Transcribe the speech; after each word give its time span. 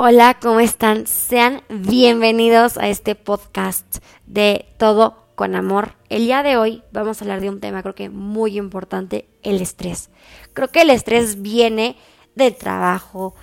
Hola, 0.00 0.38
¿cómo 0.40 0.60
están? 0.60 1.08
Sean 1.08 1.62
bienvenidos 1.68 2.78
a 2.78 2.86
este 2.86 3.16
podcast 3.16 3.96
de 4.26 4.72
Todo 4.78 5.26
con 5.34 5.56
Amor. 5.56 5.96
El 6.08 6.22
día 6.22 6.44
de 6.44 6.56
hoy 6.56 6.84
vamos 6.92 7.20
a 7.20 7.24
hablar 7.24 7.40
de 7.40 7.48
un 7.48 7.58
tema 7.58 7.82
creo 7.82 7.96
que 7.96 8.08
muy 8.08 8.58
importante, 8.58 9.28
el 9.42 9.60
estrés. 9.60 10.10
Creo 10.54 10.68
que 10.68 10.82
el 10.82 10.90
estrés 10.90 11.42
viene 11.42 11.96
del 12.36 12.54
trabajo, 12.54 13.34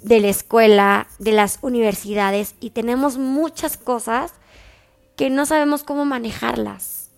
de 0.00 0.20
la 0.20 0.28
escuela, 0.28 1.08
de 1.18 1.32
las 1.32 1.58
universidades 1.62 2.54
y 2.60 2.70
tenemos 2.70 3.18
muchas 3.18 3.76
cosas 3.76 4.32
que 5.16 5.28
no 5.28 5.44
sabemos 5.44 5.82
cómo 5.82 6.04
manejarlas. 6.04 7.10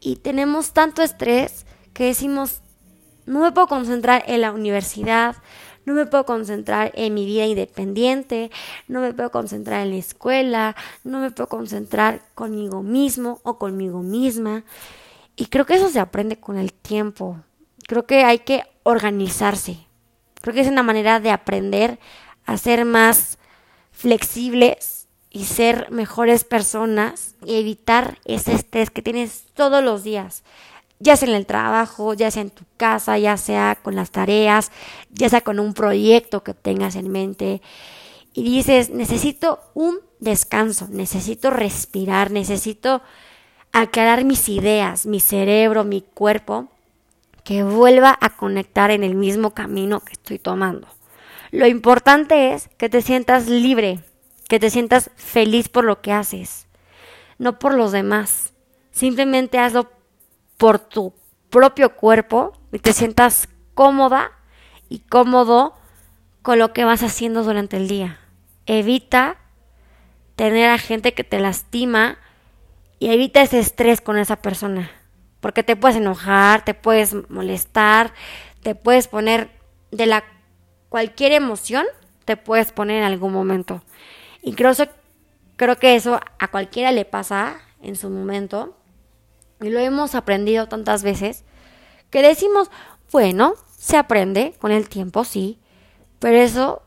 Y 0.00 0.16
tenemos 0.16 0.72
tanto 0.72 1.02
estrés 1.02 1.66
que 1.92 2.06
decimos, 2.06 2.62
no 3.26 3.38
me 3.38 3.52
puedo 3.52 3.68
concentrar 3.68 4.24
en 4.26 4.40
la 4.40 4.50
universidad, 4.50 5.36
no 5.84 5.94
me 5.94 6.06
puedo 6.06 6.24
concentrar 6.24 6.92
en 6.94 7.14
mi 7.14 7.26
vida 7.26 7.46
independiente, 7.46 8.50
no 8.88 9.00
me 9.00 9.12
puedo 9.12 9.30
concentrar 9.30 9.82
en 9.82 9.90
la 9.90 9.96
escuela, 9.96 10.76
no 11.02 11.20
me 11.20 11.30
puedo 11.30 11.48
concentrar 11.48 12.22
conmigo 12.34 12.82
mismo 12.82 13.40
o 13.42 13.58
conmigo 13.58 14.02
misma. 14.02 14.64
Y 15.36 15.46
creo 15.46 15.66
que 15.66 15.74
eso 15.74 15.90
se 15.90 16.00
aprende 16.00 16.36
con 16.36 16.56
el 16.56 16.72
tiempo. 16.72 17.38
Creo 17.86 18.06
que 18.06 18.24
hay 18.24 18.40
que 18.40 18.64
organizarse. 18.82 19.78
Creo 20.40 20.54
que 20.54 20.60
es 20.60 20.68
una 20.68 20.82
manera 20.82 21.20
de 21.20 21.30
aprender 21.30 21.98
a 22.46 22.56
ser 22.56 22.84
más 22.84 23.38
flexibles 23.90 25.06
y 25.30 25.44
ser 25.44 25.90
mejores 25.90 26.44
personas 26.44 27.34
y 27.44 27.56
evitar 27.56 28.18
ese 28.24 28.52
estrés 28.52 28.90
que 28.90 29.02
tienes 29.02 29.44
todos 29.54 29.82
los 29.82 30.04
días 30.04 30.44
ya 30.98 31.16
sea 31.16 31.28
en 31.28 31.34
el 31.34 31.46
trabajo, 31.46 32.14
ya 32.14 32.30
sea 32.30 32.42
en 32.42 32.50
tu 32.50 32.64
casa, 32.76 33.18
ya 33.18 33.36
sea 33.36 33.78
con 33.82 33.94
las 33.94 34.10
tareas, 34.10 34.70
ya 35.10 35.28
sea 35.28 35.40
con 35.40 35.60
un 35.60 35.74
proyecto 35.74 36.42
que 36.42 36.54
tengas 36.54 36.96
en 36.96 37.10
mente. 37.10 37.60
Y 38.32 38.44
dices, 38.44 38.90
necesito 38.90 39.60
un 39.74 39.98
descanso, 40.18 40.88
necesito 40.90 41.50
respirar, 41.50 42.30
necesito 42.30 43.02
aclarar 43.72 44.24
mis 44.24 44.48
ideas, 44.48 45.06
mi 45.06 45.20
cerebro, 45.20 45.84
mi 45.84 46.00
cuerpo, 46.00 46.68
que 47.44 47.62
vuelva 47.62 48.16
a 48.20 48.30
conectar 48.30 48.90
en 48.90 49.04
el 49.04 49.14
mismo 49.14 49.50
camino 49.50 50.00
que 50.00 50.12
estoy 50.12 50.38
tomando. 50.38 50.88
Lo 51.50 51.66
importante 51.66 52.54
es 52.54 52.68
que 52.78 52.88
te 52.88 53.02
sientas 53.02 53.46
libre, 53.46 54.00
que 54.48 54.58
te 54.58 54.70
sientas 54.70 55.10
feliz 55.16 55.68
por 55.68 55.84
lo 55.84 56.00
que 56.00 56.12
haces, 56.12 56.66
no 57.38 57.58
por 57.58 57.74
los 57.74 57.92
demás. 57.92 58.52
Simplemente 58.90 59.58
hazlo 59.58 59.90
por 60.56 60.78
tu 60.78 61.14
propio 61.50 61.96
cuerpo 61.96 62.52
y 62.72 62.78
te 62.78 62.92
sientas 62.92 63.48
cómoda 63.74 64.32
y 64.88 65.00
cómodo 65.00 65.74
con 66.42 66.58
lo 66.58 66.72
que 66.72 66.84
vas 66.84 67.02
haciendo 67.02 67.42
durante 67.44 67.76
el 67.76 67.88
día. 67.88 68.18
Evita 68.66 69.36
tener 70.36 70.70
a 70.70 70.78
gente 70.78 71.14
que 71.14 71.24
te 71.24 71.38
lastima 71.38 72.18
y 72.98 73.10
evita 73.10 73.42
ese 73.42 73.58
estrés 73.58 74.00
con 74.00 74.18
esa 74.18 74.36
persona. 74.36 74.90
Porque 75.40 75.62
te 75.62 75.76
puedes 75.76 75.96
enojar, 75.96 76.64
te 76.64 76.74
puedes 76.74 77.14
molestar, 77.28 78.14
te 78.62 78.74
puedes 78.74 79.08
poner 79.08 79.50
de 79.90 80.06
la 80.06 80.24
cualquier 80.88 81.32
emoción, 81.32 81.86
te 82.24 82.36
puedes 82.36 82.72
poner 82.72 82.98
en 82.98 83.04
algún 83.04 83.32
momento. 83.32 83.82
Creo, 84.56 84.72
creo 85.56 85.76
que 85.76 85.94
eso 85.94 86.20
a 86.38 86.48
cualquiera 86.48 86.92
le 86.92 87.04
pasa 87.04 87.58
en 87.82 87.96
su 87.96 88.10
momento. 88.10 88.76
Y 89.64 89.70
lo 89.70 89.80
hemos 89.80 90.14
aprendido 90.14 90.68
tantas 90.68 91.02
veces 91.02 91.44
que 92.10 92.22
decimos, 92.22 92.70
bueno, 93.10 93.54
se 93.78 93.96
aprende 93.96 94.54
con 94.58 94.72
el 94.72 94.88
tiempo, 94.88 95.24
sí, 95.24 95.58
pero 96.18 96.36
eso 96.36 96.82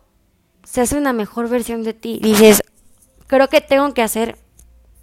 se 0.63 0.81
hace 0.81 0.97
una 0.97 1.13
mejor 1.13 1.49
versión 1.49 1.83
de 1.83 1.93
ti. 1.93 2.19
Dices, 2.21 2.61
creo 3.27 3.49
que 3.49 3.61
tengo 3.61 3.93
que 3.93 4.01
hacer 4.01 4.37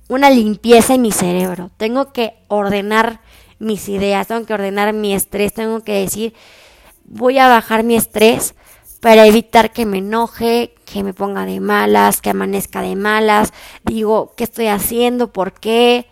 una 0.09 0.31
limpieza 0.31 0.95
en 0.95 1.03
mi 1.03 1.13
cerebro, 1.13 1.71
tengo 1.77 2.13
que 2.13 2.35
ordenar 2.49 3.21
mis 3.59 3.89
ideas, 3.89 4.29
tengo 4.29 4.45
que 4.47 4.55
ordenar 4.55 4.93
mi 4.93 5.15
estrés, 5.15 5.55
tengo 5.55 5.81
que 5.81 6.01
decir, 6.01 6.35
voy 7.05 7.39
a 7.39 7.49
bajar 7.49 7.83
mi 7.83 7.97
estrés 7.97 8.55
para 9.01 9.27
evitar 9.27 9.73
que 9.73 9.87
me 9.87 9.99
enoje, 9.99 10.75
que 10.85 11.03
me 11.03 11.15
ponga 11.15 11.45
de 11.47 11.61
malas, 11.61 12.21
que 12.21 12.31
amanezca 12.31 12.83
de 12.83 12.97
malas, 12.97 13.53
digo, 13.85 14.35
¿qué 14.37 14.45
estoy 14.45 14.67
haciendo? 14.67 15.33
¿Por 15.33 15.53
qué? 15.53 16.07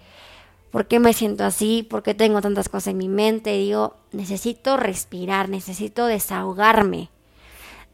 ¿Por 0.73 0.89
qué 0.89 0.99
me 0.99 1.13
siento 1.13 1.45
así? 1.45 1.83
¿Por 1.83 2.03
qué 2.03 2.15
tengo 2.15 2.41
tantas 2.41 2.71
cosas 2.71 2.89
en 2.89 2.97
mi 2.97 3.07
mente? 3.07 3.53
Digo, 3.53 3.97
necesito 4.11 4.79
respirar, 4.79 5.51
necesito 5.51 6.07
desahogarme 6.07 7.11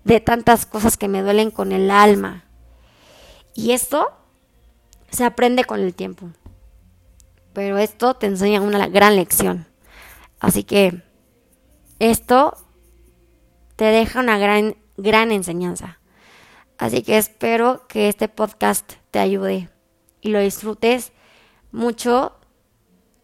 de 0.05 0.21
tantas 0.21 0.65
cosas 0.65 0.97
que 0.97 1.09
me 1.09 1.21
duelen 1.21 1.51
con 1.51 1.73
el 1.73 1.91
alma. 1.91 2.45
Y 3.53 3.73
esto 3.73 4.13
se 5.11 5.25
aprende 5.25 5.65
con 5.65 5.81
el 5.81 5.93
tiempo. 5.93 6.31
Pero 7.53 7.79
esto 7.79 8.15
te 8.15 8.27
enseña 8.27 8.61
una 8.61 8.87
gran 8.87 9.17
lección. 9.17 9.67
Así 10.39 10.63
que 10.63 11.03
esto 11.99 12.57
te 13.75 13.87
deja 13.87 14.21
una 14.21 14.39
gran, 14.39 14.77
gran 14.97 15.33
enseñanza. 15.33 15.99
Así 16.79 17.03
que 17.03 17.19
espero 17.19 17.89
que 17.89 18.09
este 18.09 18.29
podcast 18.29 18.93
te 19.11 19.19
ayude 19.19 19.69
y 20.21 20.29
lo 20.29 20.39
disfrutes 20.39 21.11
mucho 21.73 22.38